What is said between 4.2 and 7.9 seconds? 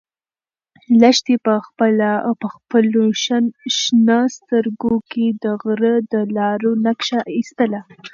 سترګو کې د غره د لارو نقشه ایستله.